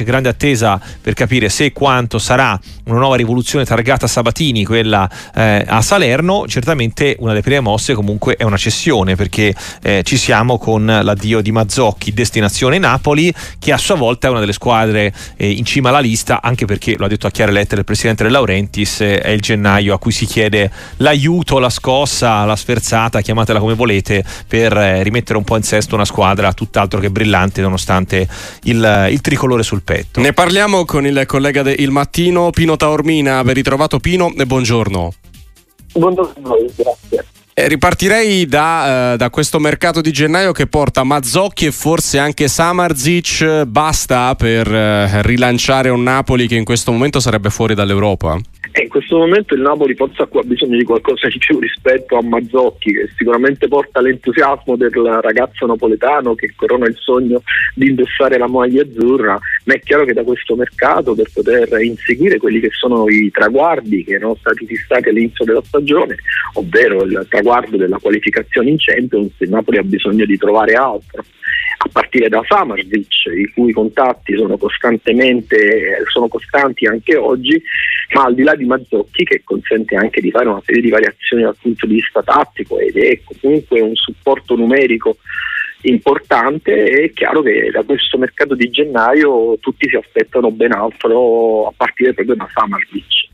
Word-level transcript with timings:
c'è 0.00 0.04
grande 0.04 0.30
attesa 0.30 0.80
per 1.00 1.12
capire 1.12 1.50
se 1.50 1.66
e 1.66 1.72
quanto 1.72 2.18
sarà 2.18 2.58
una 2.84 2.98
nuova 2.98 3.16
rivoluzione 3.16 3.66
targata 3.66 4.06
Sabatini, 4.06 4.64
quella 4.64 5.08
eh, 5.34 5.62
a 5.66 5.82
Salerno, 5.82 6.46
certamente 6.48 7.16
una 7.18 7.30
delle 7.30 7.42
prime 7.42 7.60
mosse 7.60 7.92
comunque 7.92 8.36
è 8.36 8.44
una 8.44 8.56
cessione 8.56 9.14
perché 9.14 9.54
eh, 9.82 10.02
ci 10.02 10.16
siamo 10.16 10.58
con 10.58 10.86
l'addio 10.86 11.42
di 11.42 11.52
Mazzocchi, 11.52 12.14
destinazione 12.14 12.78
Napoli, 12.78 13.32
che 13.58 13.72
a 13.72 13.76
sua 13.76 13.94
volta 13.94 14.28
è 14.28 14.30
una 14.30 14.40
delle 14.40 14.54
squadre 14.54 15.12
eh, 15.36 15.50
in 15.50 15.64
cima 15.66 15.90
alla 15.90 16.00
lista, 16.00 16.40
anche 16.42 16.64
perché 16.64 16.96
lo 16.96 17.04
ha 17.04 17.08
detto 17.08 17.26
a 17.26 17.30
chiare 17.30 17.52
lettere 17.52 17.80
il 17.80 17.86
presidente 17.86 18.24
De 18.24 18.30
Laurentiis, 18.30 19.02
eh, 19.02 19.20
è 19.20 19.28
il 19.28 19.40
gennaio 19.40 19.92
a 19.92 19.98
cui 19.98 20.12
si 20.12 20.24
chiede 20.24 20.70
l'aiuto, 20.96 21.58
la 21.58 21.70
scossa, 21.70 22.44
la 22.46 22.56
sferzata, 22.56 23.20
chiamatela 23.20 23.58
come 23.58 23.74
volete, 23.74 24.24
per 24.48 24.76
eh, 24.76 25.02
rimettere 25.02 25.36
un 25.36 25.44
po' 25.44 25.56
in 25.56 25.62
sesto 25.62 25.94
una 25.94 26.06
squadra 26.06 26.52
tutt'altro 26.54 27.00
che 27.00 27.10
brillante 27.10 27.60
nonostante 27.60 28.26
il, 28.62 29.08
il 29.10 29.20
tricolore 29.20 29.62
sul 29.62 29.82
petto. 29.90 30.20
Ne 30.20 30.32
parliamo 30.32 30.84
con 30.84 31.04
il 31.04 31.24
collega 31.26 31.62
del 31.62 31.90
Mattino, 31.90 32.50
Pino 32.50 32.76
Taormina. 32.76 33.42
Ben 33.42 33.54
ritrovato 33.54 33.98
Pino 33.98 34.32
e 34.36 34.46
buongiorno. 34.46 35.12
Buongiorno 35.94 36.32
a 36.36 36.48
voi, 36.48 36.70
grazie. 36.76 37.26
Eh, 37.52 37.66
ripartirei 37.66 38.46
da, 38.46 39.14
eh, 39.14 39.16
da, 39.16 39.28
questo 39.30 39.58
mercato 39.58 40.00
di 40.00 40.12
gennaio 40.12 40.52
che 40.52 40.68
porta 40.68 41.02
Mazzocchi 41.02 41.66
e 41.66 41.72
forse 41.72 42.20
anche 42.20 42.46
Samarzic. 42.46 43.64
Basta 43.64 44.36
per 44.36 44.72
eh, 44.72 45.22
rilanciare 45.22 45.88
un 45.88 46.04
Napoli 46.04 46.46
che 46.46 46.54
in 46.54 46.64
questo 46.64 46.92
momento 46.92 47.18
sarebbe 47.18 47.50
fuori 47.50 47.74
dall'Europa? 47.74 48.38
E 48.72 48.82
in 48.82 48.88
questo 48.88 49.18
momento 49.18 49.54
il 49.54 49.62
Napoli 49.62 49.94
forse 49.94 50.22
ha 50.22 50.28
bisogno 50.44 50.76
di 50.76 50.84
qualcosa 50.84 51.26
di 51.26 51.38
più 51.38 51.58
rispetto 51.58 52.16
a 52.16 52.22
Mazzocchi, 52.22 52.92
che 52.92 53.08
sicuramente 53.16 53.66
porta 53.66 54.00
l'entusiasmo 54.00 54.76
del 54.76 54.92
ragazzo 55.20 55.66
napoletano 55.66 56.36
che 56.36 56.52
corona 56.54 56.86
il 56.86 56.96
sogno 56.96 57.42
di 57.74 57.88
indossare 57.88 58.38
la 58.38 58.46
maglia 58.46 58.82
azzurra, 58.82 59.36
ma 59.64 59.74
è 59.74 59.80
chiaro 59.80 60.04
che 60.04 60.12
da 60.12 60.22
questo 60.22 60.54
mercato 60.54 61.14
per 61.16 61.28
poter 61.34 61.82
inseguire 61.82 62.38
quelli 62.38 62.60
che 62.60 62.70
sono 62.70 63.08
i 63.08 63.28
traguardi 63.32 64.04
che 64.04 64.14
erano 64.14 64.36
stati 64.38 64.64
fissati 64.66 65.08
all'inizio 65.08 65.44
della 65.44 65.62
stagione, 65.64 66.16
ovvero 66.54 67.02
il 67.02 67.26
traguardo 67.28 67.76
della 67.76 67.98
qualificazione 67.98 68.70
in 68.70 68.76
Champions, 68.78 69.32
il 69.38 69.50
Napoli 69.50 69.78
ha 69.78 69.82
bisogno 69.82 70.24
di 70.24 70.36
trovare 70.36 70.74
altro 70.74 71.24
a 71.82 71.88
partire 71.90 72.28
da 72.28 72.42
Samarzic, 72.46 73.24
i 73.34 73.50
cui 73.54 73.72
contatti 73.72 74.36
sono 74.36 74.58
sono 76.08 76.28
costanti 76.28 76.86
anche 76.86 77.16
oggi, 77.16 77.60
ma 78.14 78.24
al 78.24 78.34
di 78.34 78.42
là 78.42 78.54
di 78.54 78.66
Mazzocchi 78.66 79.24
che 79.24 79.40
consente 79.42 79.96
anche 79.96 80.20
di 80.20 80.30
fare 80.30 80.48
una 80.48 80.62
serie 80.64 80.82
di 80.82 80.90
variazioni 80.90 81.42
dal 81.42 81.56
punto 81.58 81.86
di 81.86 81.94
vista 81.94 82.22
tattico 82.22 82.78
ed 82.78 82.96
è 82.96 83.20
comunque 83.24 83.80
un 83.80 83.94
supporto 83.94 84.56
numerico 84.56 85.16
importante 85.82 86.84
è 86.84 87.12
chiaro 87.12 87.40
che 87.40 87.70
da 87.72 87.82
questo 87.82 88.18
mercato 88.18 88.54
di 88.54 88.68
gennaio 88.68 89.58
tutti 89.60 89.88
si 89.88 89.96
aspettano 89.96 90.50
ben 90.50 90.72
altro 90.72 91.68
a 91.68 91.72
partire 91.74 92.12
proprio 92.12 92.36
da 92.36 92.48
Samarzic. 92.52 93.29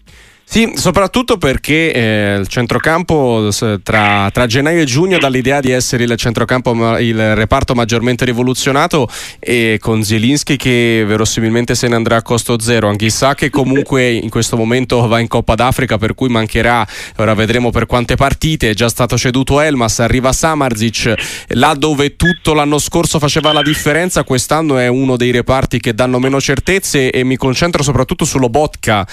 Sì, 0.49 0.73
soprattutto 0.77 1.39
perché 1.39 1.93
eh, 1.93 2.37
il 2.39 2.47
centrocampo 2.47 3.51
tra, 3.83 4.31
tra, 4.33 4.47
gennaio 4.47 4.81
e 4.81 4.85
giugno 4.85 5.19
dall'idea 5.19 5.59
di 5.59 5.73
essere 5.73 6.05
il 6.05 6.15
centrocampo, 6.17 6.97
il 6.99 7.35
reparto 7.35 7.75
maggiormente 7.75 8.25
rivoluzionato 8.25 9.09
e 9.41 9.79
con 9.81 10.05
Zielinski 10.05 10.57
che 10.57 11.05
verosimilmente 11.05 11.75
se 11.75 11.89
ne 11.89 11.97
andrà 11.97 12.17
a 12.17 12.23
costo 12.23 12.61
zero, 12.61 12.89
anche 12.89 13.11
sa 13.11 13.35
che 13.35 13.51
comunque 13.51 14.09
in 14.15 14.31
questo 14.31 14.57
momento 14.57 15.07
va 15.09 15.19
in 15.19 15.27
Coppa 15.27 15.57
d'Africa 15.57 15.99
per 15.99 16.15
cui 16.15 16.29
mancherà, 16.29 16.87
ora 17.17 17.35
vedremo 17.35 17.71
per 17.71 17.87
quante 17.87 18.15
partite, 18.15 18.71
è 18.71 18.75
già 18.75 18.89
stato 18.89 19.19
ceduto 19.19 19.61
Elmas, 19.61 19.99
arriva 19.99 20.33
Samarzic, 20.33 21.13
là 21.49 21.75
dove 21.75 22.15
tutto 22.15 22.55
l'anno 22.55 22.79
scorso 22.79 23.19
faceva 23.19 23.53
la 23.53 23.63
differenza, 23.63 24.23
quest'anno 24.23 24.79
è 24.79 24.87
uno 24.87 25.17
dei 25.17 25.33
reparti 25.33 25.81
che 25.81 25.93
danno 25.93 26.21
meno 26.21 26.41
certezze 26.41 27.11
e 27.11 27.25
mi 27.25 27.37
concentro 27.37 27.83
soprattutto 27.83 28.25
su 28.25 28.39
Lobotka 28.39 29.05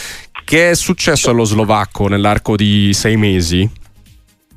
che 0.44 0.72
è 0.72 0.75
successo 0.75 1.30
allo 1.30 1.44
slovacco 1.44 2.08
nell'arco 2.08 2.55
di 2.55 2.94
sei 2.94 3.17
mesi? 3.17 3.69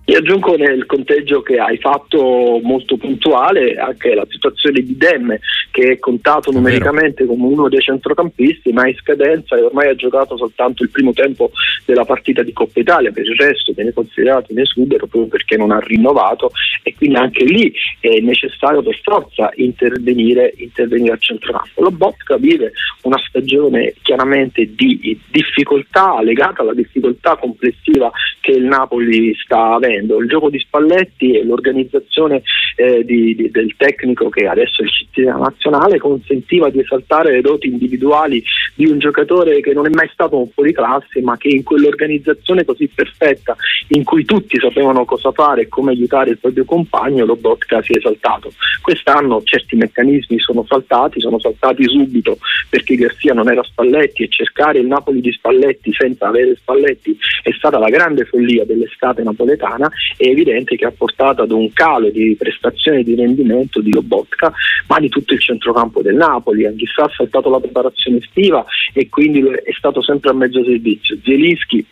Io 0.09 0.19
aggiungo 0.19 0.55
nel 0.55 0.87
conteggio 0.87 1.43
che 1.43 1.59
hai 1.59 1.79
fatto 1.79 2.61
molto 2.63 2.97
puntuale 2.97 3.75
anche 3.75 4.15
la 4.15 4.25
situazione 4.31 4.81
di 4.81 4.97
Demme 4.97 5.41
che 5.73 5.91
è 5.91 5.99
contato 5.99 6.53
numericamente 6.53 7.27
come 7.27 7.45
uno 7.45 7.69
dei 7.69 7.81
centrocampisti 7.81 8.73
ma 8.73 8.85
è 8.85 8.91
in 8.91 8.95
scadenza 8.95 9.57
e 9.57 9.63
ormai 9.63 9.89
ha 9.89 9.97
giocato 9.97 10.37
soltanto 10.37 10.85
il 10.85 10.91
primo 10.91 11.13
tempo 11.13 11.51
della 11.85 12.05
partita 12.05 12.45
di 12.45 12.53
Coppa 12.53 12.79
Italia. 12.79 13.11
Per 13.11 13.27
il 13.27 13.35
resto 13.35 13.73
viene 13.73 13.93
considerato 13.93 14.53
in 14.53 14.61
esubero 14.61 15.09
proprio 15.09 15.27
perché 15.27 15.57
non 15.57 15.73
ha 15.73 15.81
rinnovato 15.81 16.53
e 16.85 16.95
quindi 16.95 17.17
anche 17.17 17.43
lì 17.43 17.75
è 17.99 18.21
necessario 18.21 18.83
per 18.83 19.01
forza 19.03 19.51
intervenire, 19.57 20.55
intervenire 20.59 21.15
al 21.15 21.21
centrocampo. 21.21 21.83
Lo 21.83 21.91
Botka 21.91 22.37
vive 22.37 22.71
una 23.03 23.19
stagione 23.27 23.95
chiaramente 24.03 24.73
di 24.73 25.21
difficoltà 25.33 26.23
legata 26.23 26.63
alla 26.63 26.75
difficoltà 26.75 27.35
complessiva 27.35 28.09
che 28.41 28.53
il 28.53 28.65
Napoli 28.65 29.35
sta 29.35 29.75
avendo 29.75 29.95
facendo. 29.97 30.21
Il 30.21 30.29
gioco 30.29 30.51
di 30.51 30.59
Spalletti 30.59 31.33
e 31.33 31.45
l'organizzazione 31.45 32.43
eh, 32.77 33.05
di, 33.05 33.35
di, 33.35 33.51
del 33.51 33.75
tecnico 33.77 34.29
che 34.29 34.47
adesso 34.47 34.83
è 34.83 34.85
il 34.85 34.91
cittadino 34.91 35.39
nazionale 35.39 35.99
consentiva 35.99 36.69
di 36.71 36.81
esaltare 36.81 37.33
le 37.33 37.41
doti 37.41 37.69
individuali 37.69 38.43
di 38.75 38.87
un 38.87 38.99
giocatore 38.99 39.61
che 39.61 39.73
non 39.73 39.87
è 39.87 39.91
mai 39.91 40.09
stato 40.13 40.39
un 40.39 40.49
fuori 40.49 40.73
classe 40.73 41.21
ma 41.23 41.37
che 41.37 41.49
in 41.49 41.63
quell'organizzazione 41.63 42.65
così 42.65 42.89
perfetta 42.89 43.57
in 43.89 44.05
cui 44.05 44.25
tutti 44.25 44.59
sapevano 44.59 45.05
cosa 45.05 45.33
fare 45.33 45.63
e 45.63 45.69
come 45.69 45.93
aiutare 45.93 46.31
il 46.31 46.39
proprio 46.39 46.65
compagno 46.65 47.25
lo 47.25 47.37
Botka 47.37 47.83
si 47.83 47.93
è 47.93 47.97
esaltato. 47.97 48.53
Quest'anno 48.83 49.43
certi 49.45 49.77
meccanismi 49.77 50.39
sono 50.39 50.65
saltati, 50.67 51.21
sono 51.21 51.39
saltati 51.39 51.85
subito 51.85 52.39
perché 52.69 52.95
Garcia 52.97 53.33
non 53.33 53.51
era 53.51 53.63
Spalletti 53.63 54.25
e 54.25 54.29
cercare 54.29 54.79
il 54.79 54.87
Napoli 54.87 55.21
di 55.21 55.33
Spalletti 55.33 55.93
senza 55.93 56.29
avere 56.29 56.57
Spalletti 56.57 57.17
è 57.43 57.51
stata 57.53 57.79
la 57.79 57.89
grande 57.89 58.25
follia 58.25 58.65
dell'estate 58.65 59.23
napoletana 59.23 59.86
italiana 59.87 59.91
è 60.17 60.27
evidente 60.27 60.77
che 60.77 60.87
ha 60.87 60.93
portato 60.97 61.43
ad 61.43 61.51
un 61.51 61.73
calo 61.73 62.11
di 62.11 62.35
prestazione 62.39 63.03
di 63.03 63.15
rendimento 63.15 63.81
di 63.81 63.93
Lobotka, 63.93 64.53
ma 64.89 64.99
di 64.99 65.09
tutto 65.09 65.35
il 65.35 65.41
centrocampo 65.41 66.03
del 66.03 66.15
Napoli. 66.15 66.67
Anch'essa 66.67 67.05
ha 67.05 67.13
saltato 67.15 67.51
la 67.51 67.61
preparazione 67.61 68.19
estiva 68.19 68.65
e 68.93 69.09
quindi 69.09 69.41
è 69.41 69.73
stato 69.77 70.03
sempre 70.03 70.31
a 70.31 70.35
mezzo 70.35 70.65
servizio. 70.65 71.19
Zielinski 71.23 71.85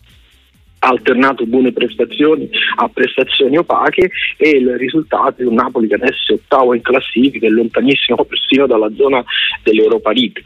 ha 0.81 0.89
alternato 0.89 1.47
buone 1.47 1.73
prestazioni 1.73 2.49
a 2.77 2.89
prestazioni 2.89 3.57
opache 3.57 4.11
e 4.37 4.51
il 4.51 4.77
risultato 4.77 5.41
è 5.41 5.47
un 5.47 5.55
Napoli 5.55 5.89
che 5.89 5.95
adesso 5.95 6.33
è 6.33 6.35
ottavo 6.35 6.75
in 6.75 6.83
classifica 6.83 7.47
e 7.47 7.51
lontanissimo 7.51 8.25
persino 8.25 8.67
dalla 8.67 8.91
zona 8.95 9.25
dell'Europa 9.63 10.13
League. 10.13 10.45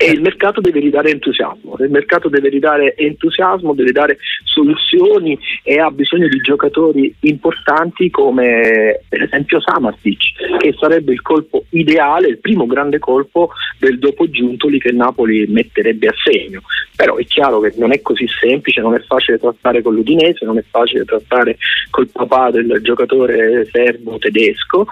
E 0.00 0.12
il 0.12 0.20
mercato 0.20 0.60
deve 0.60 0.78
ridare 0.78 1.10
entusiasmo, 1.10 1.74
il 1.80 1.90
mercato 1.90 2.28
deve 2.28 2.50
ridare 2.50 2.94
entusiasmo, 2.94 3.74
deve 3.74 3.90
dare 3.90 4.18
soluzioni 4.44 5.36
e 5.64 5.80
ha 5.80 5.90
bisogno 5.90 6.28
di 6.28 6.38
giocatori 6.38 7.12
importanti 7.22 8.08
come 8.08 9.00
per 9.08 9.22
esempio 9.22 9.60
Samartic, 9.60 10.58
che 10.58 10.72
sarebbe 10.78 11.12
il 11.12 11.20
colpo 11.20 11.64
ideale, 11.70 12.28
il 12.28 12.38
primo 12.38 12.66
grande 12.66 13.00
colpo 13.00 13.50
del 13.80 13.98
dopo 13.98 14.30
Giuntoli 14.30 14.78
che 14.78 14.92
Napoli 14.92 15.46
metterebbe 15.48 16.06
a 16.06 16.14
segno. 16.22 16.62
Però 16.94 17.16
è 17.16 17.24
chiaro 17.24 17.58
che 17.58 17.72
non 17.76 17.92
è 17.92 18.00
così 18.00 18.28
semplice, 18.40 18.80
non 18.80 18.94
è 18.94 19.00
facile 19.00 19.40
trattare 19.40 19.82
con 19.82 19.94
l'Udinese, 19.94 20.44
non 20.44 20.58
è 20.58 20.64
facile 20.70 21.04
trattare 21.04 21.56
col 21.90 22.08
papà 22.08 22.52
del 22.52 22.78
giocatore 22.82 23.66
serbo 23.68 24.16
tedesco, 24.18 24.86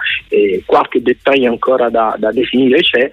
qualche 0.65 1.01
dettaglio 1.01 1.49
ancora 1.49 1.89
da, 1.89 2.13
da 2.17 2.33
definire 2.33 2.81
c'è 2.81 3.09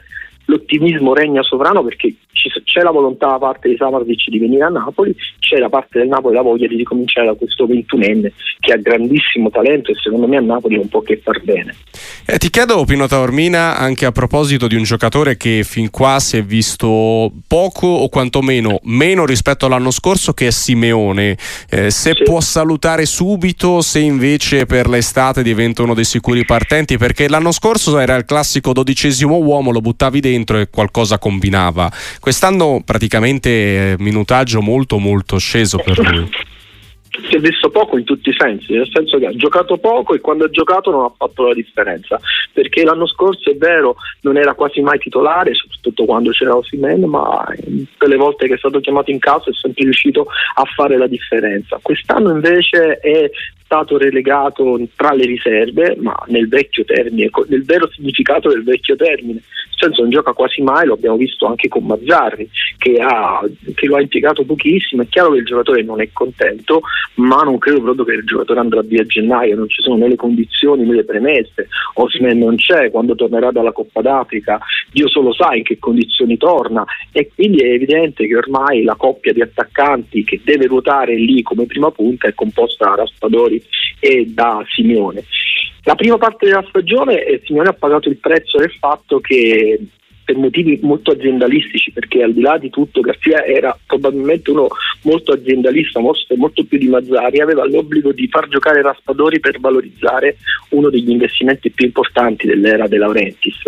l'ottimismo 0.47 1.15
regna 1.15 1.43
sovrano 1.43 1.83
perché 1.83 2.15
c'è 2.65 2.83
la 2.83 2.91
volontà 2.91 3.29
da 3.29 3.39
parte 3.39 3.69
di 3.69 3.77
Samardic 3.77 4.29
di 4.29 4.39
venire 4.39 4.65
a 4.65 4.69
Napoli, 4.69 5.15
c'è 5.39 5.59
da 5.59 5.69
parte 5.69 5.99
del 5.99 6.09
Napoli 6.09 6.35
la 6.35 6.43
voglia 6.43 6.67
di 6.67 6.77
ricominciare 6.77 7.27
da 7.27 7.35
questo 7.35 7.67
21enne 7.67 8.33
che 8.61 8.73
ha 8.73 8.77
grandissimo 8.77 9.51
talento 9.51 9.91
e 9.91 9.95
secondo 10.03 10.27
me 10.27 10.37
a 10.37 10.41
Napoli 10.41 10.77
non 10.77 10.89
può 10.89 11.01
che 11.01 11.21
far 11.23 11.43
bene. 11.43 11.75
Eh, 12.27 12.39
ti 12.39 12.51
chiedo 12.51 12.85
Pino 12.85 13.07
Taormina 13.07 13.77
anche 13.77 14.07
a 14.07 14.13
proposito 14.13 14.67
di 14.67 14.75
un 14.75 14.83
giocatore 14.83 15.37
che 15.37 15.63
fin 15.65 15.91
qua 15.91 16.19
si 16.19 16.39
è 16.39 16.43
visto 16.43 17.31
poco 17.47 17.87
o 17.87 18.09
quantomeno 18.09 18.81
meno 18.85 19.27
rispetto 19.27 19.67
all'anno 19.67 19.91
scorso 19.91 20.33
che 20.33 20.47
è 20.47 20.51
Simeone, 20.51 21.37
eh, 21.69 21.91
se 21.91 22.15
sì. 22.15 22.23
può 22.23 22.41
salutare 22.41 23.05
subito, 23.05 23.83
se 23.83 23.99
invece 23.99 24.67
per 24.67 24.89
l'estate 24.89 25.43
diventa 25.43 25.83
uno 25.83 25.95
dei 25.95 26.05
sicuri 26.05 26.45
partenti 26.45 26.97
perché 26.97 27.29
l'anno 27.29 27.53
scorso 27.53 27.99
era 27.99 28.15
il 28.15 28.25
classico 28.25 28.73
dodicesimo 28.73 29.37
uomo, 29.37 29.71
lo 29.71 29.81
buttavi 29.81 30.21
dentro 30.21 30.59
e 30.59 30.69
qualcosa 30.71 31.19
combinava. 31.19 31.91
Quest'anno 32.25 32.81
praticamente 32.83 33.51
eh, 33.51 33.97
minutaggio 33.99 34.63
molto 34.63 34.97
molto 34.97 35.37
sceso 35.37 35.77
per 35.77 35.99
lui. 35.99 36.27
Si 37.29 37.37
è 37.37 37.39
visto 37.39 37.69
poco 37.69 37.99
in 37.99 38.05
tutti 38.05 38.31
i 38.31 38.35
sensi, 38.35 38.73
nel 38.73 38.89
senso 38.91 39.19
che 39.19 39.27
ha 39.27 39.37
giocato 39.37 39.77
poco 39.77 40.15
e 40.15 40.21
quando 40.21 40.47
ha 40.47 40.49
giocato 40.49 40.91
non 40.91 41.05
ha 41.05 41.13
fatto 41.15 41.47
la 41.47 41.53
differenza, 41.53 42.19
perché 42.51 42.83
l'anno 42.83 43.07
scorso 43.07 43.51
è 43.51 43.57
vero 43.57 43.97
non 44.23 44.39
era 44.39 44.55
quasi 44.55 44.81
mai 44.81 44.99
titolare, 44.99 45.53
soprattutto 45.53 46.07
quando 46.07 46.31
c'era 46.31 46.57
Osimen, 46.57 47.03
ma 47.05 47.45
tutte 47.63 48.09
le 48.09 48.17
volte 48.17 48.47
che 48.47 48.55
è 48.55 48.59
stato 48.59 48.81
chiamato 48.81 49.11
in 49.11 49.19
casa 49.19 49.51
è 49.51 49.53
sempre 49.53 49.85
riuscito 49.85 50.27
a 50.55 50.65
fare 50.75 50.97
la 50.97 51.07
differenza. 51.07 51.79
Quest'anno 51.83 52.31
invece 52.31 53.01
è 53.01 53.31
stato 53.75 53.99
relegato 53.99 54.81
tra 54.95 55.13
le 55.13 55.27
riserve, 55.27 55.97
ma 56.01 56.15
nel 56.29 56.49
vecchio 56.49 56.85
termine, 56.85 57.29
nel 57.49 57.65
vero 57.65 57.89
significato 57.91 58.49
del 58.49 58.63
vecchio 58.63 58.95
termine. 58.95 59.43
Senso 59.77 60.03
non 60.03 60.11
gioca 60.11 60.33
quasi 60.33 60.63
mai, 60.63 60.87
lo 60.87 60.95
abbiamo 60.95 61.17
visto 61.17 61.47
anche 61.47 61.67
con 61.67 61.85
Mazzarri, 61.85 62.49
che, 62.79 62.97
ha, 63.01 63.43
che 63.75 63.87
lo 63.87 63.97
ha 63.97 64.01
impiegato 64.01 64.45
pochissimo. 64.45 65.03
È 65.03 65.09
chiaro 65.09 65.33
che 65.33 65.39
il 65.39 65.45
giocatore 65.45 65.83
non 65.83 66.01
è 66.01 66.09
contento, 66.13 66.83
ma 67.15 67.43
non 67.43 67.59
credo 67.59 67.83
proprio 67.83 68.05
che 68.05 68.13
il 68.13 68.25
giocatore 68.25 68.61
andrà 68.61 68.83
via 68.83 69.03
a 69.03 69.07
gennaio, 69.07 69.57
non 69.57 69.69
ci 69.69 69.83
sono 69.83 69.97
né 69.97 70.09
le 70.09 70.17
condizioni 70.17 70.85
né 70.85 70.95
le 70.95 71.05
premesse. 71.05 71.69
Osimhen 71.95 72.39
non 72.39 72.57
c'è, 72.57 72.91
quando 72.91 73.17
tornerà 73.17 73.51
dalla 73.51 73.73
Coppa 73.73 74.01
d'Africa, 74.01 74.61
Dio 74.93 75.09
solo 75.09 75.33
sa 75.33 75.55
in 75.55 75.65
che 75.65 75.79
condizioni 75.79 76.37
torna 76.37 76.85
e 77.11 77.31
quindi 77.35 77.59
è 77.59 77.73
evidente 77.73 78.27
che 78.27 78.37
ormai 78.37 78.85
la 78.85 78.95
coppia 78.95 79.33
di 79.33 79.43
attaccanti 79.43 80.23
che 80.23 80.41
deve 80.45 80.67
ruotare 80.67 81.17
lì 81.17 81.43
come 81.43 81.67
prima 81.67 81.91
punta 81.91 82.29
è 82.29 82.35
composta 82.35 82.87
da 82.87 82.95
Raspadori 82.97 83.63
e 83.99 84.27
da 84.27 84.65
Simeone. 84.75 85.25
La 85.85 85.95
prima 85.95 86.17
parte 86.17 86.47
della 86.47 86.65
stagione 86.69 87.25
eh, 87.25 87.43
Simeone 87.45 87.69
ha 87.69 87.75
pagato 87.75 88.09
il 88.09 88.17
prezzo 88.17 88.59
del 88.59 88.73
fatto 88.73 89.21
che 89.21 89.79
per 90.25 90.37
motivi 90.37 90.79
molto 90.83 91.13
aziendalistici, 91.13 91.93
perché 91.93 92.23
al 92.23 92.33
di 92.33 92.41
là 92.41 92.57
di 92.57 92.71
tutto 92.71 93.03
Garzia 93.03 93.45
era 93.45 93.79
probabilmente 93.87 94.51
uno 94.51 94.69
molto 95.03 95.33
aziendalista, 95.33 96.01
molto, 96.01 96.35
molto 96.37 96.65
più 96.65 96.79
di 96.79 96.89
Mazzari, 96.89 97.41
aveva 97.41 97.67
l'obbligo 97.67 98.13
di 98.13 98.27
far 98.29 98.49
giocare 98.49 98.81
Raspadori 98.81 99.39
per 99.39 99.61
valorizzare 99.61 100.39
uno 100.71 100.89
degli 100.89 101.11
investimenti 101.11 101.71
più 101.71 101.85
importanti 101.85 102.47
dell'era 102.47 102.89
De 102.89 102.97
Laurentiis. 102.97 103.61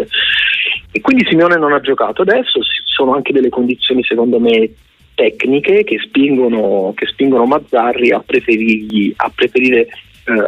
E 0.90 1.00
quindi 1.02 1.26
Simeone 1.28 1.58
non 1.58 1.74
ha 1.74 1.80
giocato. 1.80 2.22
Adesso 2.22 2.62
ci 2.62 2.82
sono 2.86 3.14
anche 3.14 3.34
delle 3.34 3.50
condizioni, 3.50 4.02
secondo 4.02 4.40
me, 4.40 4.70
tecniche 5.16 5.82
che 5.82 5.98
spingono, 5.98 6.92
che 6.94 7.06
spingono 7.06 7.46
Mazzarri 7.46 8.12
a, 8.12 8.18
a 8.18 9.30
preferire 9.34 9.80
eh, 9.80 9.88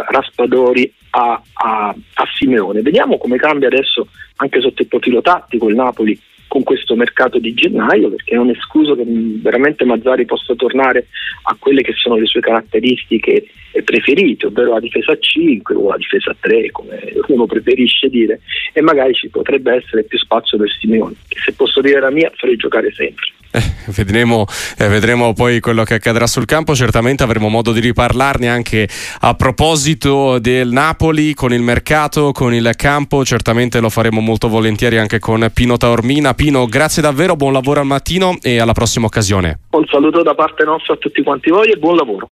Raspadori 0.08 0.92
a, 1.10 1.42
a, 1.54 1.88
a 1.88 2.24
Simeone. 2.36 2.82
Vediamo 2.82 3.18
come 3.18 3.38
cambia 3.38 3.66
adesso 3.66 4.06
anche 4.36 4.60
sotto 4.60 4.82
il 4.82 4.88
profilo 4.88 5.22
tattico 5.22 5.68
il 5.68 5.74
Napoli 5.74 6.20
con 6.46 6.62
questo 6.62 6.96
mercato 6.96 7.38
di 7.38 7.52
gennaio 7.52 8.08
perché 8.08 8.34
non 8.34 8.48
è 8.48 8.52
escluso 8.52 8.94
che 8.94 9.04
veramente 9.06 9.84
Mazzari 9.84 10.24
possa 10.24 10.54
tornare 10.54 11.08
a 11.42 11.56
quelle 11.58 11.82
che 11.82 11.92
sono 11.94 12.16
le 12.16 12.26
sue 12.26 12.40
caratteristiche 12.40 13.46
preferite, 13.84 14.46
ovvero 14.46 14.72
la 14.72 14.80
difesa 14.80 15.12
a 15.12 15.18
5 15.18 15.74
o 15.74 15.90
la 15.90 15.96
difesa 15.96 16.30
a 16.30 16.36
3 16.38 16.70
come 16.70 17.12
uno 17.28 17.46
preferisce 17.46 18.08
dire 18.08 18.40
e 18.72 18.80
magari 18.80 19.14
ci 19.14 19.28
potrebbe 19.28 19.74
essere 19.74 20.04
più 20.04 20.18
spazio 20.18 20.58
per 20.58 20.70
Simeone 20.70 21.14
che 21.28 21.38
se 21.38 21.52
posso 21.52 21.80
dire 21.80 22.00
la 22.00 22.10
mia 22.10 22.32
farei 22.34 22.56
giocare 22.56 22.90
sempre. 22.92 23.26
Eh, 23.50 23.62
vedremo, 23.86 24.44
eh, 24.76 24.88
vedremo, 24.88 25.32
poi 25.32 25.60
quello 25.60 25.84
che 25.84 25.94
accadrà 25.94 26.26
sul 26.26 26.44
campo. 26.44 26.74
Certamente 26.74 27.22
avremo 27.22 27.48
modo 27.48 27.72
di 27.72 27.80
riparlarne 27.80 28.48
anche 28.48 28.88
a 29.20 29.34
proposito 29.34 30.38
del 30.38 30.68
Napoli 30.70 31.34
con 31.34 31.52
il 31.52 31.62
mercato, 31.62 32.32
con 32.32 32.52
il 32.52 32.70
campo. 32.76 33.24
Certamente 33.24 33.80
lo 33.80 33.88
faremo 33.88 34.20
molto 34.20 34.48
volentieri 34.48 34.98
anche 34.98 35.18
con 35.18 35.50
Pino 35.52 35.76
Taormina. 35.76 36.34
Pino, 36.34 36.66
grazie 36.66 37.00
davvero, 37.02 37.36
buon 37.36 37.52
lavoro 37.52 37.80
al 37.80 37.86
mattino 37.86 38.36
e 38.42 38.58
alla 38.58 38.72
prossima 38.72 39.06
occasione. 39.06 39.60
Un 39.70 39.86
saluto 39.86 40.22
da 40.22 40.34
parte 40.34 40.64
nostra 40.64 40.94
a 40.94 40.96
tutti 40.96 41.22
quanti 41.22 41.50
voi 41.50 41.70
e 41.70 41.76
buon 41.76 41.96
lavoro. 41.96 42.26